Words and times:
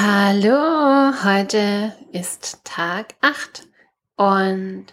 Hallo, 0.00 1.24
heute 1.24 1.92
ist 2.12 2.64
Tag 2.64 3.16
8 3.20 3.66
und 4.14 4.86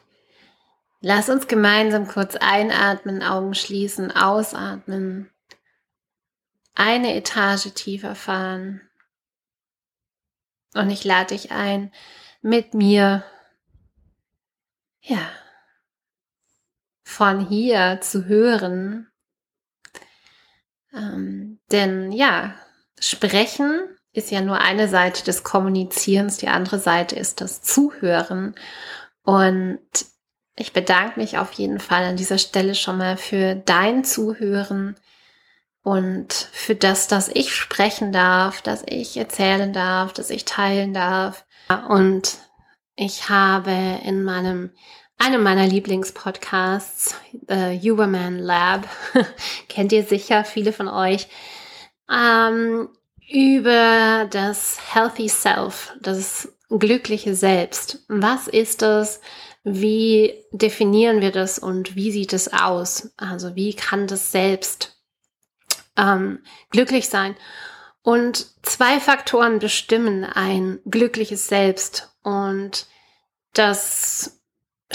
lass 1.00 1.30
uns 1.30 1.46
gemeinsam 1.46 2.08
kurz 2.08 2.36
einatmen, 2.36 3.22
Augen 3.22 3.54
schließen, 3.54 4.12
ausatmen, 4.12 5.30
eine 6.74 7.14
Etage 7.14 7.72
tiefer 7.76 8.16
fahren 8.16 8.82
und 10.74 10.90
ich 10.90 11.04
lade 11.04 11.36
dich 11.36 11.52
ein, 11.52 11.94
mit 12.42 12.74
mir, 12.74 13.24
ja, 15.02 15.30
von 17.04 17.48
hier 17.48 18.00
zu 18.02 18.26
hören. 18.26 19.12
Ähm, 20.96 21.60
denn 21.70 22.12
ja, 22.12 22.56
sprechen 23.00 23.95
ist 24.16 24.32
ja 24.32 24.42
nur 24.42 24.60
eine 24.60 24.88
Seite 24.88 25.24
des 25.24 25.44
Kommunizierens, 25.44 26.38
die 26.38 26.48
andere 26.48 26.80
Seite 26.80 27.16
ist 27.16 27.42
das 27.42 27.62
Zuhören. 27.62 28.56
Und 29.24 29.80
ich 30.56 30.72
bedanke 30.72 31.20
mich 31.20 31.38
auf 31.38 31.52
jeden 31.54 31.80
Fall 31.80 32.04
an 32.04 32.18
dieser 32.18 32.38
Stelle 32.38 32.76
schon 32.76 32.98
mal 32.98 33.18
für 33.18 33.56
dein 33.56 34.04
Zuhören 34.04 34.96
und 35.84 36.34
für 36.34 36.76
das, 36.76 37.08
dass 37.08 37.28
ich 37.28 37.54
sprechen 37.54 38.12
darf, 38.12 38.62
dass 38.62 38.84
ich 38.88 39.18
erzählen 39.18 39.74
darf, 39.74 40.14
dass 40.14 40.30
ich 40.30 40.46
teilen 40.46 40.94
darf. 40.94 41.46
Und 41.90 42.38
ich 42.96 43.30
habe 43.30 44.00
in 44.04 44.24
meinem 44.24 44.72
einem 45.18 45.44
meiner 45.44 45.66
Lieblingspodcasts, 45.66 47.16
The 47.48 47.80
Huberman 47.80 48.38
Lab, 48.40 48.88
kennt 49.70 49.92
ihr 49.92 50.04
sicher 50.04 50.44
viele 50.44 50.74
von 50.74 50.88
euch, 50.88 51.28
ähm, 52.12 52.90
über 53.30 54.28
das 54.30 54.78
Healthy 54.94 55.30
Self, 55.30 55.94
das 56.02 56.54
glückliche 56.70 57.36
Selbst. 57.36 58.04
Was 58.08 58.48
ist 58.48 58.82
das? 58.82 59.22
Wie 59.64 60.44
definieren 60.52 61.22
wir 61.22 61.32
das 61.32 61.58
und 61.58 61.96
wie 61.96 62.12
sieht 62.12 62.34
es 62.34 62.54
aus? 62.54 63.12
Also 63.18 63.56
wie 63.56 63.74
kann 63.74 64.06
das 64.06 64.32
Selbst 64.32 65.02
ähm, 65.98 66.40
glücklich 66.70 67.10
sein? 67.10 67.36
Und 68.04 68.48
zwei 68.62 69.00
Faktoren 69.00 69.58
bestimmen 69.58 70.24
ein 70.24 70.80
glückliches 70.86 71.48
Selbst 71.48 72.16
und 72.22 72.86
das 73.54 74.35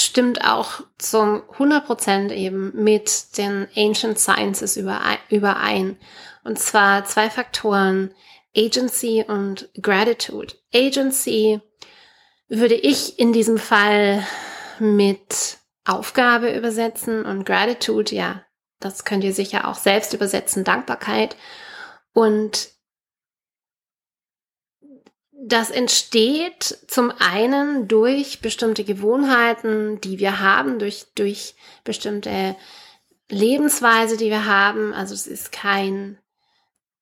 stimmt 0.01 0.45
auch 0.45 0.81
zum 0.99 1.43
100% 1.43 2.33
eben 2.33 2.73
mit 2.75 3.37
den 3.39 3.69
Ancient 3.77 4.19
Sciences 4.19 4.77
überein. 4.77 5.97
Und 6.45 6.59
zwar 6.59 7.05
zwei 7.05 7.31
Faktoren, 7.31 8.15
Agency 8.57 9.25
und 9.27 9.69
Gratitude. 9.81 10.55
Agency 10.75 11.61
würde 12.49 12.75
ich 12.75 13.19
in 13.19 13.33
diesem 13.33 13.59
Fall 13.59 14.27
mit 14.79 15.59
Aufgabe 15.85 16.53
übersetzen 16.55 17.25
und 17.25 17.45
Gratitude, 17.45 18.15
ja, 18.15 18.45
das 18.81 19.05
könnt 19.05 19.25
ihr 19.25 19.35
sicher 19.35 19.69
auch 19.69 19.75
selbst 19.75 20.15
übersetzen, 20.15 20.65
Dankbarkeit. 20.65 21.37
Und 22.13 22.71
das 25.43 25.71
entsteht 25.71 26.79
zum 26.87 27.13
einen 27.19 27.89
durch 27.89 28.41
bestimmte 28.41 28.85
Gewohnheiten, 28.85 30.01
die 30.01 30.19
wir 30.19 30.41
haben, 30.41 30.79
durch, 30.79 31.07
durch 31.15 31.55
bestimmte 31.83 32.57
Lebensweise, 33.31 34.17
die 34.17 34.31
wir 34.31 34.47
haben. 34.47 34.93
Also 34.93 35.15
es 35.15 35.27
ist 35.27 35.51
kein 35.53 36.19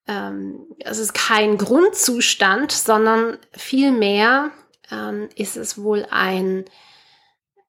ähm, 0.09 0.67
es 0.81 0.99
ist 0.99 1.13
kein 1.13 1.59
Grundzustand, 1.59 2.73
sondern 2.73 3.39
vielmehr 3.53 4.51
ähm, 4.91 5.29
ist 5.37 5.57
es 5.57 5.81
wohl 5.81 6.07
ein, 6.11 6.65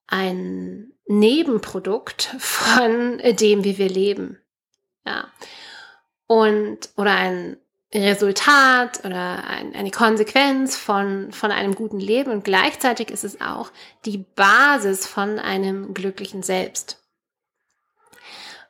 ein 0.06 0.92
Nebenprodukt 1.06 2.34
von 2.38 3.18
dem, 3.18 3.62
wie 3.62 3.78
wir 3.78 3.88
leben. 3.88 4.40
Ja. 5.04 5.30
Und, 6.26 6.90
oder 6.96 7.12
ein 7.12 7.58
Resultat 7.92 9.04
oder 9.04 9.44
ein, 9.44 9.74
eine 9.74 9.90
Konsequenz 9.90 10.76
von, 10.76 11.32
von 11.32 11.50
einem 11.50 11.74
guten 11.74 11.98
Leben 11.98 12.30
und 12.30 12.44
gleichzeitig 12.44 13.10
ist 13.10 13.24
es 13.24 13.40
auch 13.40 13.72
die 14.04 14.18
Basis 14.18 15.06
von 15.06 15.38
einem 15.38 15.92
glücklichen 15.92 16.42
Selbst. 16.42 17.02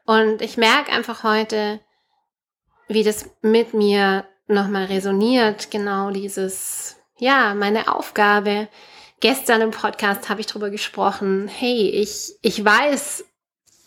Und 0.06 0.40
ich 0.40 0.56
merke 0.56 0.90
einfach 0.90 1.22
heute, 1.22 1.80
wie 2.88 3.04
das 3.04 3.30
mit 3.42 3.74
mir 3.74 4.26
nochmal 4.46 4.86
resoniert, 4.86 5.70
genau 5.70 6.10
dieses, 6.10 6.96
ja, 7.18 7.54
meine 7.54 7.94
Aufgabe. 7.94 8.68
Gestern 9.20 9.60
im 9.60 9.70
Podcast 9.70 10.30
habe 10.30 10.40
ich 10.40 10.46
darüber 10.46 10.70
gesprochen, 10.70 11.46
hey, 11.46 11.90
ich, 11.90 12.32
ich 12.40 12.64
weiß, 12.64 13.24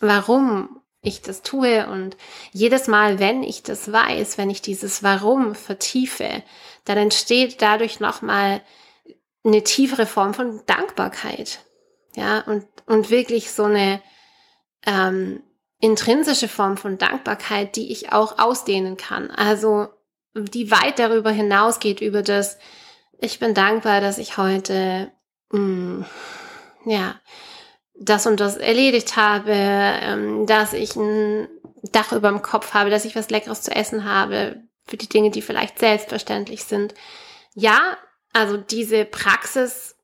warum 0.00 0.80
ich 1.04 1.22
das 1.22 1.42
tue 1.42 1.86
und 1.86 2.16
jedes 2.52 2.88
Mal, 2.88 3.18
wenn 3.18 3.42
ich 3.42 3.62
das 3.62 3.92
weiß, 3.92 4.38
wenn 4.38 4.50
ich 4.50 4.62
dieses 4.62 5.02
Warum 5.02 5.54
vertiefe, 5.54 6.42
dann 6.84 6.98
entsteht 6.98 7.62
dadurch 7.62 8.00
nochmal 8.00 8.62
eine 9.44 9.62
tiefere 9.62 10.06
Form 10.06 10.34
von 10.34 10.62
Dankbarkeit. 10.66 11.60
Ja, 12.16 12.40
und, 12.40 12.66
und 12.86 13.10
wirklich 13.10 13.50
so 13.50 13.64
eine, 13.64 14.00
ähm, 14.86 15.42
intrinsische 15.84 16.48
Form 16.48 16.78
von 16.78 16.96
Dankbarkeit, 16.96 17.76
die 17.76 17.92
ich 17.92 18.10
auch 18.10 18.38
ausdehnen 18.38 18.96
kann. 18.96 19.30
Also 19.30 19.88
die 20.34 20.70
weit 20.70 20.98
darüber 20.98 21.30
hinausgeht, 21.30 22.00
über 22.00 22.22
das, 22.22 22.58
ich 23.18 23.38
bin 23.38 23.52
dankbar, 23.52 24.00
dass 24.00 24.16
ich 24.16 24.38
heute, 24.38 25.12
mh, 25.50 25.58
mm, 25.60 26.04
ja, 26.86 27.20
das 27.94 28.26
und 28.26 28.40
das 28.40 28.56
erledigt 28.56 29.16
habe, 29.16 29.52
ähm, 29.52 30.46
dass 30.46 30.72
ich 30.72 30.96
ein 30.96 31.48
Dach 31.92 32.12
über 32.12 32.28
dem 32.28 32.42
Kopf 32.42 32.74
habe, 32.74 32.90
dass 32.90 33.04
ich 33.04 33.14
was 33.16 33.30
Leckeres 33.30 33.62
zu 33.62 33.70
essen 33.74 34.04
habe, 34.04 34.62
für 34.86 34.96
die 34.96 35.08
Dinge, 35.08 35.30
die 35.30 35.42
vielleicht 35.42 35.78
selbstverständlich 35.78 36.64
sind. 36.64 36.94
Ja, 37.54 37.96
also 38.32 38.56
diese 38.56 39.04
Praxis 39.04 39.96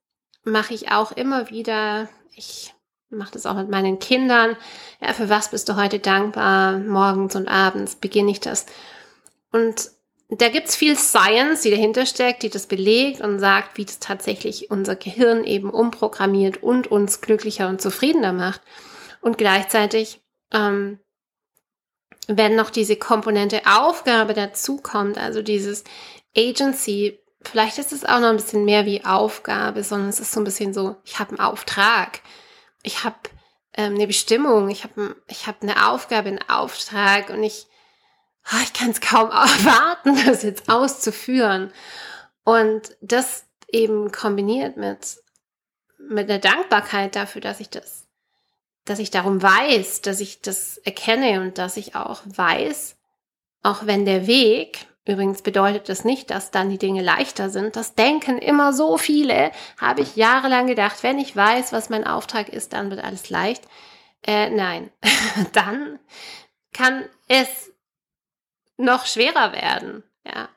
mache 0.44 0.74
ich 0.74 0.90
auch 0.90 1.12
immer 1.12 1.50
wieder. 1.50 2.08
Ich 2.34 2.72
mache 3.10 3.32
das 3.32 3.44
auch 3.44 3.54
mit 3.54 3.68
meinen 3.68 3.98
Kindern. 3.98 4.56
Ja, 5.00 5.12
für 5.12 5.28
was 5.28 5.50
bist 5.50 5.68
du 5.68 5.76
heute 5.76 5.98
dankbar? 5.98 6.78
Morgens 6.78 7.34
und 7.34 7.48
abends 7.48 7.96
beginne 7.96 8.30
ich 8.30 8.40
das. 8.40 8.66
Und 9.52 9.90
da 10.30 10.48
gibt's 10.48 10.76
viel 10.76 10.96
Science, 10.96 11.62
die 11.62 11.70
dahinter 11.70 12.06
steckt, 12.06 12.42
die 12.42 12.50
das 12.50 12.66
belegt 12.66 13.20
und 13.20 13.38
sagt, 13.38 13.76
wie 13.76 13.84
das 13.84 13.98
tatsächlich 13.98 14.70
unser 14.70 14.96
Gehirn 14.96 15.44
eben 15.44 15.70
umprogrammiert 15.70 16.62
und 16.62 16.90
uns 16.90 17.20
glücklicher 17.20 17.68
und 17.68 17.80
zufriedener 17.80 18.32
macht. 18.32 18.60
Und 19.20 19.38
gleichzeitig, 19.38 20.20
ähm, 20.52 20.98
wenn 22.28 22.54
noch 22.54 22.70
diese 22.70 22.96
Komponente 22.96 23.62
Aufgabe 23.66 24.34
dazukommt, 24.34 25.18
also 25.18 25.42
dieses 25.42 25.84
Agency, 26.36 27.18
vielleicht 27.42 27.78
ist 27.78 27.92
es 27.92 28.04
auch 28.04 28.20
noch 28.20 28.28
ein 28.28 28.36
bisschen 28.36 28.64
mehr 28.64 28.86
wie 28.86 29.04
Aufgabe, 29.04 29.82
sondern 29.82 30.10
es 30.10 30.20
ist 30.20 30.32
so 30.32 30.40
ein 30.40 30.44
bisschen 30.44 30.72
so, 30.72 30.96
ich 31.04 31.18
habe 31.18 31.30
einen 31.30 31.40
Auftrag 31.40 32.20
ich 32.82 33.04
habe 33.04 33.16
ähm, 33.74 33.94
eine 33.94 34.06
Bestimmung, 34.06 34.68
ich 34.70 34.84
habe 34.84 35.16
ich 35.28 35.46
hab 35.46 35.62
eine 35.62 35.88
Aufgabe, 35.88 36.28
einen 36.28 36.48
Auftrag 36.48 37.30
und 37.30 37.42
ich, 37.42 37.66
ich 38.62 38.72
kann 38.72 38.90
es 38.90 39.00
kaum 39.00 39.30
erwarten, 39.30 40.18
das 40.26 40.42
jetzt 40.42 40.68
auszuführen. 40.68 41.72
Und 42.44 42.96
das 43.00 43.44
eben 43.68 44.10
kombiniert 44.10 44.76
mit, 44.76 45.18
mit 45.98 46.28
der 46.28 46.38
Dankbarkeit 46.38 47.14
dafür, 47.14 47.40
dass 47.40 47.60
ich 47.60 47.70
das, 47.70 48.06
dass 48.84 48.98
ich 48.98 49.10
darum 49.10 49.42
weiß, 49.42 50.00
dass 50.00 50.20
ich 50.20 50.40
das 50.40 50.78
erkenne 50.78 51.40
und 51.40 51.58
dass 51.58 51.76
ich 51.76 51.94
auch 51.94 52.22
weiß, 52.24 52.96
auch 53.62 53.86
wenn 53.86 54.04
der 54.04 54.26
Weg 54.26 54.86
Übrigens 55.06 55.42
bedeutet 55.42 55.88
das 55.88 56.04
nicht, 56.04 56.30
dass 56.30 56.50
dann 56.50 56.68
die 56.68 56.78
Dinge 56.78 57.02
leichter 57.02 57.48
sind. 57.50 57.74
Das 57.74 57.94
denken 57.94 58.38
immer 58.38 58.72
so 58.72 58.98
viele. 58.98 59.50
Habe 59.80 60.02
ich 60.02 60.14
jahrelang 60.14 60.66
gedacht, 60.66 61.02
wenn 61.02 61.18
ich 61.18 61.34
weiß, 61.34 61.72
was 61.72 61.88
mein 61.88 62.06
Auftrag 62.06 62.48
ist, 62.48 62.74
dann 62.74 62.90
wird 62.90 63.02
alles 63.02 63.30
leicht. 63.30 63.64
Äh, 64.24 64.50
nein, 64.50 64.90
dann 65.52 65.98
kann 66.72 67.04
es 67.28 67.72
noch 68.80 69.06
schwerer 69.06 69.52
werden. 69.52 70.02
Ja. 70.24 70.48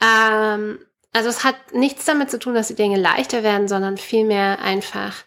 Ähm, 0.00 0.84
also 1.12 1.28
es 1.28 1.44
hat 1.44 1.72
nichts 1.72 2.04
damit 2.04 2.30
zu 2.30 2.38
tun, 2.38 2.54
dass 2.54 2.68
die 2.68 2.74
Dinge 2.74 2.98
leichter 2.98 3.42
werden, 3.42 3.68
sondern 3.68 3.98
vielmehr 3.98 4.60
einfach, 4.60 5.24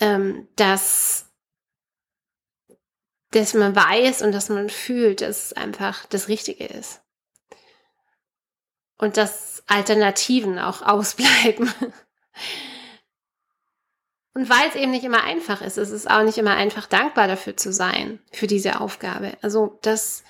ähm, 0.00 0.48
dass 0.56 1.30
dass 3.30 3.52
man 3.52 3.74
weiß 3.74 4.22
und 4.22 4.32
dass 4.32 4.48
man 4.48 4.70
fühlt, 4.70 5.20
dass 5.20 5.46
es 5.46 5.52
einfach 5.54 6.06
das 6.06 6.28
Richtige 6.28 6.66
ist 6.66 7.02
und 8.98 9.16
dass 9.16 9.62
Alternativen 9.66 10.58
auch 10.58 10.82
ausbleiben. 10.86 11.72
Und 14.34 14.48
weil 14.50 14.68
es 14.68 14.74
eben 14.74 14.90
nicht 14.90 15.04
immer 15.04 15.22
einfach 15.22 15.62
ist, 15.62 15.76
ist 15.76 15.90
es 15.90 16.08
auch 16.08 16.22
nicht 16.22 16.38
immer 16.38 16.56
einfach 16.56 16.86
dankbar 16.86 17.28
dafür 17.28 17.56
zu 17.56 17.72
sein, 17.72 18.18
für 18.32 18.48
diese 18.48 18.80
Aufgabe. 18.80 19.36
Also 19.42 19.78
das, 19.82 20.24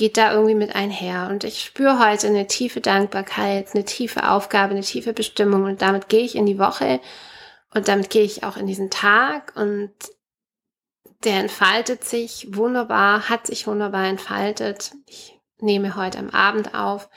geht 0.00 0.16
da 0.16 0.32
irgendwie 0.32 0.54
mit 0.54 0.74
einher. 0.74 1.28
Und 1.30 1.44
ich 1.44 1.62
spüre 1.62 1.98
heute 1.98 2.26
eine 2.26 2.46
tiefe 2.46 2.80
Dankbarkeit, 2.80 3.74
eine 3.74 3.84
tiefe 3.84 4.30
Aufgabe, 4.30 4.70
eine 4.70 4.80
tiefe 4.80 5.12
Bestimmung. 5.12 5.64
Und 5.64 5.82
damit 5.82 6.08
gehe 6.08 6.24
ich 6.24 6.36
in 6.36 6.46
die 6.46 6.58
Woche 6.58 7.00
und 7.74 7.86
damit 7.86 8.08
gehe 8.08 8.22
ich 8.22 8.42
auch 8.42 8.56
in 8.56 8.66
diesen 8.66 8.88
Tag. 8.88 9.52
Und 9.56 9.92
der 11.22 11.40
entfaltet 11.40 12.02
sich 12.04 12.56
wunderbar, 12.56 13.28
hat 13.28 13.46
sich 13.46 13.66
wunderbar 13.66 14.06
entfaltet. 14.06 14.92
Ich 15.06 15.38
nehme 15.58 15.94
heute 15.96 16.18
am 16.18 16.30
Abend 16.30 16.74
auf. 16.74 17.10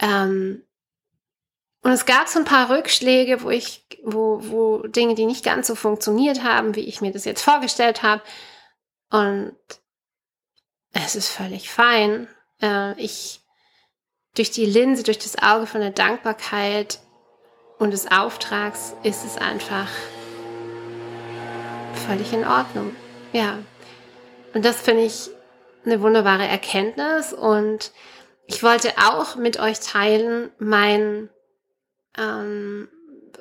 Ähm, 0.00 0.64
und 1.82 1.90
es 1.90 2.06
gab 2.06 2.26
so 2.26 2.38
ein 2.38 2.46
paar 2.46 2.70
Rückschläge, 2.70 3.42
wo 3.42 3.50
ich, 3.50 3.86
wo, 4.02 4.38
wo 4.40 4.78
Dinge, 4.86 5.14
die 5.14 5.26
nicht 5.26 5.44
ganz 5.44 5.66
so 5.66 5.74
funktioniert 5.74 6.42
haben, 6.42 6.74
wie 6.74 6.88
ich 6.88 7.02
mir 7.02 7.12
das 7.12 7.26
jetzt 7.26 7.42
vorgestellt 7.42 8.02
habe. 8.02 8.22
Und 9.10 9.54
es 10.92 11.16
ist 11.16 11.28
völlig 11.28 11.70
fein. 11.70 12.28
Äh, 12.60 13.00
ich, 13.00 13.40
durch 14.34 14.50
die 14.50 14.66
Linse, 14.66 15.02
durch 15.02 15.18
das 15.18 15.42
Auge 15.42 15.66
von 15.66 15.80
der 15.80 15.90
Dankbarkeit 15.90 17.00
und 17.78 17.92
des 17.92 18.10
Auftrags 18.10 18.94
ist 19.02 19.24
es 19.24 19.36
einfach 19.38 19.88
völlig 22.06 22.32
in 22.32 22.46
Ordnung. 22.46 22.94
Ja. 23.32 23.58
Und 24.54 24.64
das 24.64 24.80
finde 24.80 25.04
ich 25.04 25.30
eine 25.84 26.00
wunderbare 26.00 26.46
Erkenntnis 26.46 27.32
und 27.32 27.92
ich 28.46 28.62
wollte 28.62 28.92
auch 28.98 29.36
mit 29.36 29.58
euch 29.58 29.80
teilen 29.80 30.50
mein, 30.58 31.30
ähm, 32.18 32.88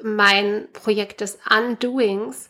mein 0.04 0.70
Projekt 0.74 1.22
des 1.22 1.40
Undoings. 1.50 2.50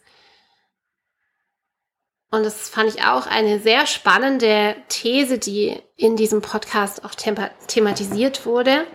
Und 2.32 2.44
das 2.44 2.70
fand 2.70 2.90
ich 2.90 3.04
auch 3.04 3.28
eine 3.28 3.60
sehr 3.60 3.86
spannende 3.86 4.78
These, 4.88 5.38
die 5.38 5.82
in 5.98 6.16
diesem 6.16 6.42
Podcast 6.42 7.04
auch 7.04 7.14
thematisiert 7.14 8.46
wurde. 8.46 8.88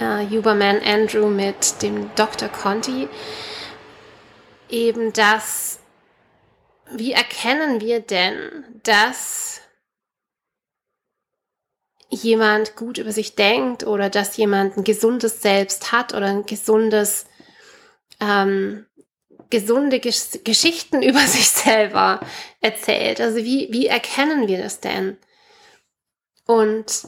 Äh, 0.00 0.26
Huberman 0.30 0.80
Andrew 0.82 1.28
mit 1.28 1.82
dem 1.82 2.10
Dr. 2.16 2.48
Conti. 2.48 3.08
Eben 4.70 5.12
das, 5.12 5.80
wie 6.90 7.12
erkennen 7.12 7.82
wir 7.82 8.00
denn, 8.00 8.64
dass 8.82 9.60
jemand 12.08 12.76
gut 12.76 12.96
über 12.96 13.12
sich 13.12 13.34
denkt 13.34 13.86
oder 13.86 14.08
dass 14.08 14.38
jemand 14.38 14.78
ein 14.78 14.84
gesundes 14.84 15.42
Selbst 15.42 15.92
hat 15.92 16.14
oder 16.14 16.26
ein 16.26 16.46
gesundes, 16.46 17.26
ähm, 18.20 18.86
gesunde 19.52 20.00
Gesch 20.00 20.42
Geschichten 20.42 21.02
über 21.10 21.20
sich 21.20 21.48
selber 21.48 22.20
erzählt. 22.60 23.20
Also 23.20 23.36
wie, 23.36 23.68
wie 23.70 23.86
erkennen 23.86 24.48
wir 24.48 24.60
das 24.60 24.80
denn? 24.80 25.16
Und 26.44 27.06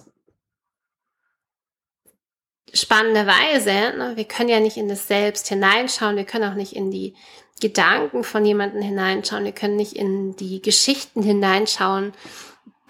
spannenderweise, 2.72 3.96
ne, 3.96 4.12
wir 4.14 4.24
können 4.24 4.48
ja 4.48 4.60
nicht 4.60 4.76
in 4.76 4.88
das 4.88 5.08
Selbst 5.08 5.48
hineinschauen, 5.48 6.16
wir 6.16 6.24
können 6.24 6.50
auch 6.50 6.56
nicht 6.56 6.76
in 6.76 6.90
die 6.90 7.14
Gedanken 7.60 8.24
von 8.24 8.44
jemandem 8.44 8.82
hineinschauen, 8.82 9.44
wir 9.44 9.52
können 9.52 9.76
nicht 9.76 9.94
in 9.94 10.36
die 10.36 10.60
Geschichten 10.60 11.22
hineinschauen, 11.22 12.12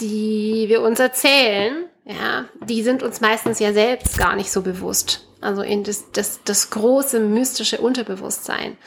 die 0.00 0.64
wir 0.68 0.82
uns 0.82 1.00
erzählen, 1.00 1.86
ja, 2.04 2.46
die 2.66 2.82
sind 2.82 3.02
uns 3.02 3.20
meistens 3.20 3.58
ja 3.60 3.72
selbst 3.72 4.18
gar 4.18 4.36
nicht 4.36 4.50
so 4.50 4.62
bewusst. 4.62 5.26
Also 5.40 5.62
in 5.62 5.84
das, 5.84 6.10
das, 6.12 6.40
das 6.44 6.70
große 6.70 7.20
mystische 7.20 7.78
Unterbewusstsein. 7.78 8.78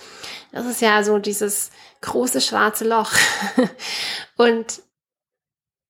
Das 0.51 0.65
ist 0.65 0.81
ja 0.81 1.03
so 1.03 1.17
dieses 1.19 1.71
große 2.01 2.41
schwarze 2.41 2.87
Loch. 2.87 3.11
Und 4.37 4.81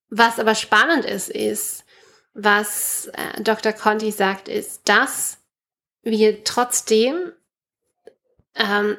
was 0.10 0.40
aber 0.40 0.56
spannend 0.56 1.06
ist, 1.06 1.30
ist, 1.30 1.84
was 2.34 3.08
äh, 3.14 3.42
Dr. 3.42 3.74
Conti 3.74 4.12
sagt, 4.12 4.48
ist, 4.48 4.88
dass 4.88 5.40
wir 6.02 6.44
trotzdem 6.44 7.34
ähm, 8.56 8.98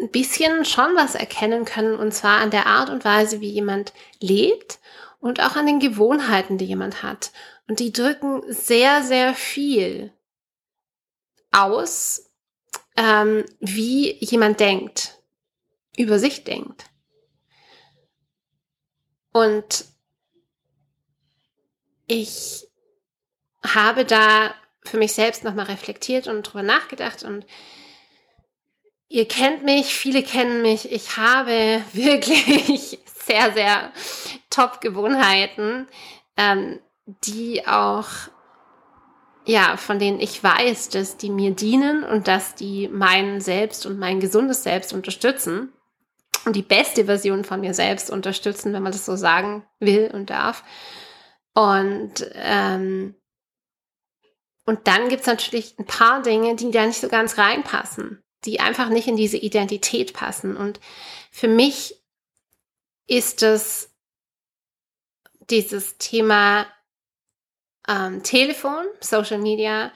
ein 0.00 0.10
bisschen 0.10 0.64
schon 0.64 0.94
was 0.94 1.14
erkennen 1.14 1.64
können, 1.64 1.96
und 1.96 2.12
zwar 2.12 2.40
an 2.40 2.50
der 2.50 2.66
Art 2.66 2.90
und 2.90 3.04
Weise, 3.04 3.40
wie 3.40 3.50
jemand 3.50 3.92
lebt 4.20 4.78
und 5.20 5.40
auch 5.40 5.56
an 5.56 5.66
den 5.66 5.80
Gewohnheiten, 5.80 6.58
die 6.58 6.66
jemand 6.66 7.02
hat. 7.02 7.32
Und 7.68 7.80
die 7.80 7.92
drücken 7.92 8.42
sehr, 8.48 9.02
sehr 9.02 9.34
viel 9.34 10.12
aus, 11.52 12.29
ähm, 12.96 13.44
wie 13.60 14.16
jemand 14.24 14.60
denkt, 14.60 15.18
über 15.96 16.18
sich 16.18 16.44
denkt. 16.44 16.84
Und 19.32 19.84
ich 22.06 22.66
habe 23.62 24.04
da 24.04 24.54
für 24.82 24.98
mich 24.98 25.12
selbst 25.12 25.44
nochmal 25.44 25.66
reflektiert 25.66 26.26
und 26.26 26.42
drüber 26.42 26.62
nachgedacht 26.62 27.22
und 27.22 27.46
ihr 29.08 29.28
kennt 29.28 29.64
mich, 29.64 29.94
viele 29.94 30.22
kennen 30.22 30.62
mich. 30.62 30.90
Ich 30.90 31.16
habe 31.16 31.84
wirklich 31.92 32.98
sehr, 33.26 33.52
sehr 33.52 33.92
Top-Gewohnheiten, 34.48 35.86
ähm, 36.36 36.80
die 37.24 37.66
auch, 37.66 38.06
ja, 39.46 39.76
von 39.76 39.98
denen 39.98 40.20
ich 40.20 40.42
weiß, 40.42 40.90
dass 40.90 41.16
die 41.16 41.30
mir 41.30 41.52
dienen 41.52 42.04
und 42.04 42.28
dass 42.28 42.54
die 42.54 42.88
mein 42.88 43.40
Selbst 43.40 43.86
und 43.86 43.98
mein 43.98 44.20
gesundes 44.20 44.62
Selbst 44.62 44.92
unterstützen 44.92 45.72
und 46.44 46.56
die 46.56 46.62
beste 46.62 47.06
Version 47.06 47.44
von 47.44 47.60
mir 47.60 47.74
selbst 47.74 48.10
unterstützen, 48.10 48.72
wenn 48.72 48.82
man 48.82 48.92
das 48.92 49.06
so 49.06 49.16
sagen 49.16 49.66
will 49.78 50.10
und 50.12 50.30
darf. 50.30 50.64
Und, 51.54 52.30
ähm, 52.34 53.14
und 54.64 54.86
dann 54.86 55.08
gibt's 55.08 55.26
natürlich 55.26 55.78
ein 55.78 55.86
paar 55.86 56.22
Dinge, 56.22 56.56
die 56.56 56.70
da 56.70 56.86
nicht 56.86 57.00
so 57.00 57.08
ganz 57.08 57.38
reinpassen, 57.38 58.22
die 58.44 58.60
einfach 58.60 58.88
nicht 58.88 59.08
in 59.08 59.16
diese 59.16 59.36
Identität 59.36 60.12
passen. 60.12 60.56
Und 60.56 60.80
für 61.30 61.48
mich 61.48 61.96
ist 63.06 63.42
es 63.42 63.90
dieses 65.50 65.98
Thema 65.98 66.66
ähm, 67.88 68.22
Telefon, 68.22 68.84
Social 69.00 69.38
Media 69.38 69.92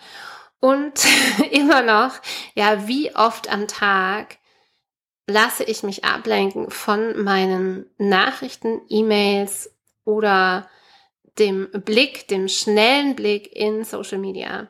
und 0.60 0.94
immer 1.50 1.82
noch, 1.82 2.14
ja, 2.54 2.86
wie 2.86 3.14
oft 3.14 3.52
am 3.52 3.68
Tag 3.68 4.38
lasse 5.26 5.64
ich 5.64 5.82
mich 5.82 6.04
ablenken 6.04 6.70
von 6.70 7.22
meinen 7.22 7.86
Nachrichten, 7.98 8.82
E-Mails 8.88 9.74
oder 10.04 10.68
dem 11.38 11.68
Blick, 11.72 12.28
dem 12.28 12.48
schnellen 12.48 13.16
Blick 13.16 13.54
in 13.54 13.84
Social 13.84 14.18
Media. 14.18 14.68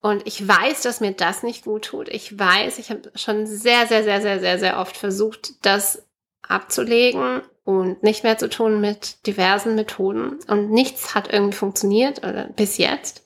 Und 0.00 0.26
ich 0.26 0.46
weiß, 0.46 0.82
dass 0.82 1.00
mir 1.00 1.12
das 1.12 1.42
nicht 1.42 1.64
gut 1.64 1.86
tut. 1.86 2.08
Ich 2.08 2.38
weiß, 2.38 2.78
ich 2.78 2.90
habe 2.90 3.12
schon 3.14 3.46
sehr, 3.46 3.86
sehr, 3.86 4.02
sehr, 4.02 4.20
sehr, 4.20 4.40
sehr, 4.40 4.58
sehr 4.58 4.78
oft 4.78 4.96
versucht, 4.96 5.64
das 5.64 6.06
abzulegen 6.42 7.42
und 7.64 8.02
nicht 8.02 8.24
mehr 8.24 8.38
zu 8.38 8.48
tun 8.48 8.80
mit 8.80 9.26
diversen 9.26 9.74
Methoden. 9.74 10.38
Und 10.48 10.70
nichts 10.70 11.14
hat 11.14 11.32
irgendwie 11.32 11.56
funktioniert 11.56 12.18
oder 12.18 12.48
bis 12.48 12.78
jetzt. 12.78 13.24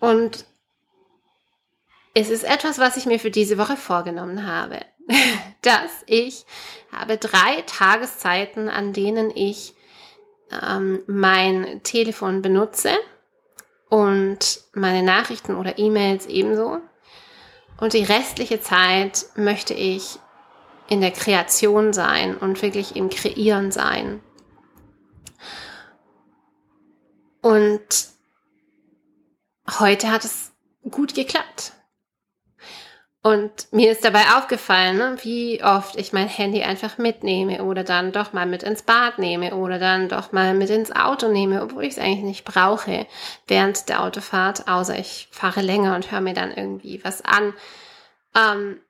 Und 0.00 0.44
es 2.14 2.30
ist 2.30 2.44
etwas, 2.44 2.78
was 2.78 2.96
ich 2.96 3.06
mir 3.06 3.20
für 3.20 3.30
diese 3.30 3.58
Woche 3.58 3.76
vorgenommen 3.76 4.46
habe. 4.46 4.80
dass 5.62 6.04
ich 6.06 6.44
habe 6.92 7.16
drei 7.16 7.62
Tageszeiten, 7.66 8.68
an 8.68 8.92
denen 8.92 9.30
ich 9.34 9.74
ähm, 10.50 11.02
mein 11.06 11.80
Telefon 11.82 12.42
benutze 12.42 12.92
und 13.88 14.60
meine 14.72 15.02
Nachrichten 15.02 15.56
oder 15.56 15.78
E-Mails 15.78 16.26
ebenso. 16.26 16.78
Und 17.78 17.92
die 17.92 18.04
restliche 18.04 18.60
Zeit 18.60 19.26
möchte 19.34 19.74
ich 19.74 20.18
in 20.88 21.00
der 21.00 21.10
Kreation 21.10 21.92
sein 21.92 22.36
und 22.36 22.62
wirklich 22.62 22.96
im 22.96 23.10
Kreieren 23.10 23.72
sein. 23.72 24.20
Und 27.42 28.08
heute 29.78 30.10
hat 30.10 30.24
es 30.24 30.52
gut 30.90 31.14
geklappt. 31.14 31.72
Und 33.26 33.72
mir 33.72 33.90
ist 33.90 34.04
dabei 34.04 34.36
aufgefallen, 34.36 34.98
ne, 34.98 35.16
wie 35.22 35.60
oft 35.64 35.96
ich 35.96 36.12
mein 36.12 36.28
Handy 36.28 36.62
einfach 36.62 36.96
mitnehme 36.96 37.64
oder 37.64 37.82
dann 37.82 38.12
doch 38.12 38.32
mal 38.32 38.46
mit 38.46 38.62
ins 38.62 38.82
Bad 38.82 39.18
nehme 39.18 39.56
oder 39.56 39.80
dann 39.80 40.08
doch 40.08 40.30
mal 40.30 40.54
mit 40.54 40.70
ins 40.70 40.92
Auto 40.94 41.26
nehme, 41.26 41.60
obwohl 41.60 41.82
ich 41.82 41.94
es 41.94 41.98
eigentlich 41.98 42.22
nicht 42.22 42.44
brauche 42.44 43.04
während 43.48 43.88
der 43.88 44.04
Autofahrt, 44.04 44.68
außer 44.68 44.96
ich 44.96 45.26
fahre 45.32 45.60
länger 45.60 45.96
und 45.96 46.12
höre 46.12 46.20
mir 46.20 46.34
dann 46.34 46.52
irgendwie 46.52 47.02
was 47.02 47.24
an. 47.24 47.52
Ähm, 48.36 48.80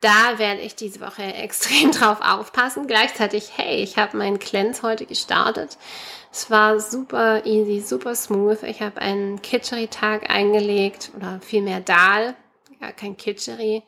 da 0.00 0.38
werde 0.38 0.60
ich 0.60 0.74
diese 0.74 1.00
Woche 1.00 1.22
extrem 1.34 1.92
drauf 1.92 2.18
aufpassen. 2.20 2.86
Gleichzeitig, 2.86 3.56
hey, 3.56 3.82
ich 3.82 3.96
habe 3.96 4.16
meinen 4.16 4.38
Cleanse 4.38 4.82
heute 4.82 5.06
gestartet. 5.06 5.78
Es 6.30 6.50
war 6.50 6.78
super 6.80 7.46
easy, 7.46 7.80
super 7.80 8.14
smooth. 8.14 8.62
Ich 8.64 8.82
habe 8.82 9.00
einen 9.00 9.40
Kitscheri-Tag 9.40 10.30
eingelegt 10.30 11.10
oder 11.16 11.40
vielmehr 11.40 11.80
Dahl. 11.80 12.34
Ja, 12.80 12.92
kein 12.92 13.16
Kitscheri. 13.16 13.82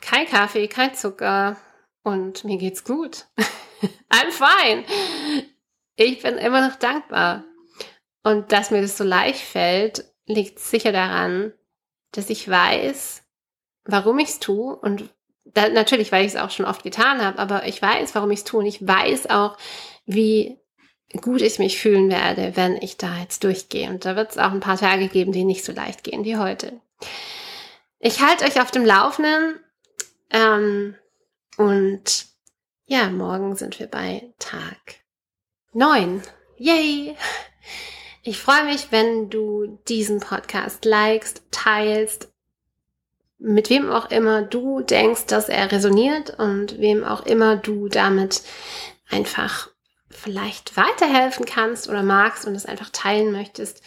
Kein 0.00 0.26
Kaffee, 0.26 0.68
kein 0.68 0.94
Zucker 0.94 1.56
und 2.02 2.44
mir 2.44 2.58
geht's 2.58 2.84
gut. 2.84 3.26
I'm 4.10 4.30
fine. 4.30 4.84
ich 5.96 6.22
bin 6.22 6.36
immer 6.36 6.68
noch 6.68 6.76
dankbar. 6.76 7.44
Und 8.22 8.52
dass 8.52 8.70
mir 8.70 8.80
das 8.80 8.96
so 8.96 9.04
leicht 9.04 9.40
fällt, 9.40 10.04
liegt 10.26 10.58
sicher 10.58 10.92
daran, 10.92 11.52
dass 12.12 12.30
ich 12.30 12.48
weiß, 12.48 13.23
warum 13.84 14.18
ich 14.18 14.28
es 14.28 14.40
tue 14.40 14.74
und 14.76 15.08
da, 15.44 15.68
natürlich, 15.68 16.10
weil 16.10 16.24
ich 16.24 16.34
es 16.34 16.40
auch 16.40 16.50
schon 16.50 16.66
oft 16.66 16.82
getan 16.82 17.22
habe, 17.22 17.38
aber 17.38 17.66
ich 17.66 17.80
weiß, 17.80 18.14
warum 18.14 18.30
ich 18.30 18.40
es 18.40 18.44
tue 18.44 18.60
und 18.60 18.66
ich 18.66 18.86
weiß 18.86 19.30
auch, 19.30 19.56
wie 20.06 20.58
gut 21.20 21.42
ich 21.42 21.58
mich 21.58 21.78
fühlen 21.78 22.10
werde, 22.10 22.56
wenn 22.56 22.76
ich 22.76 22.96
da 22.96 23.18
jetzt 23.20 23.44
durchgehe. 23.44 23.88
Und 23.88 24.04
da 24.04 24.16
wird 24.16 24.32
es 24.32 24.38
auch 24.38 24.50
ein 24.50 24.60
paar 24.60 24.78
Tage 24.78 25.08
geben, 25.08 25.32
die 25.32 25.44
nicht 25.44 25.64
so 25.64 25.72
leicht 25.72 26.02
gehen 26.02 26.24
wie 26.24 26.36
heute. 26.36 26.80
Ich 28.00 28.20
halte 28.20 28.44
euch 28.44 28.60
auf 28.60 28.70
dem 28.70 28.84
Laufenden 28.84 29.60
ähm, 30.30 30.96
und 31.56 32.26
ja, 32.86 33.08
morgen 33.10 33.54
sind 33.54 33.78
wir 33.78 33.86
bei 33.86 34.32
Tag 34.38 34.96
neun. 35.72 36.22
Yay! 36.56 37.16
Ich 38.22 38.38
freue 38.38 38.64
mich, 38.64 38.90
wenn 38.90 39.28
du 39.28 39.78
diesen 39.86 40.20
Podcast 40.20 40.84
likest, 40.84 41.42
teilst, 41.50 42.33
mit 43.44 43.68
wem 43.68 43.90
auch 43.90 44.10
immer 44.10 44.42
du 44.42 44.80
denkst, 44.80 45.26
dass 45.26 45.48
er 45.48 45.70
resoniert 45.70 46.38
und 46.38 46.78
wem 46.78 47.04
auch 47.04 47.26
immer 47.26 47.56
du 47.56 47.88
damit 47.88 48.42
einfach 49.10 49.68
vielleicht 50.08 50.76
weiterhelfen 50.76 51.44
kannst 51.44 51.88
oder 51.88 52.02
magst 52.02 52.46
und 52.46 52.54
es 52.54 52.64
einfach 52.64 52.88
teilen 52.90 53.32
möchtest. 53.32 53.82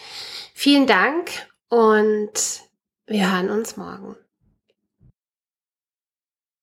Vielen 0.53 0.85
Dank 0.85 1.31
und 1.69 2.31
wir 3.07 3.31
hören 3.31 3.49
uns 3.49 3.77
morgen. 3.77 4.15